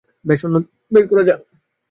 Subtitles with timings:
[0.25, 1.39] বেশ, অন্যদের বের করা যাক।